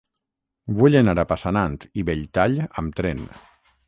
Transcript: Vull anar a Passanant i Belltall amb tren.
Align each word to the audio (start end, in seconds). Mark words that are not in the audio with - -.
Vull 0.77 0.95
anar 1.01 1.15
a 1.23 1.27
Passanant 1.31 1.77
i 2.03 2.05
Belltall 2.09 2.57
amb 2.83 2.97
tren. 3.01 3.23